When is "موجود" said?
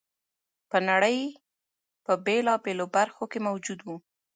3.47-3.79